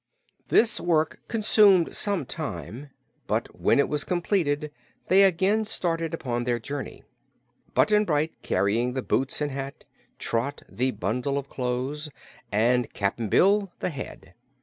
[0.47, 2.89] This work consumed some time,
[3.27, 4.71] but when it was completed
[5.09, 7.03] they again started upon their journey,
[7.75, 9.85] Button Bright carrying the boots and hat,
[10.17, 12.09] Trot the bundle of clothes,
[12.51, 14.33] and Cap'n Bill the head.